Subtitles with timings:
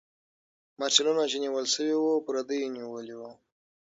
[0.79, 3.31] مرچلونه چې نیول سوي وو، پردیو نیولي وو.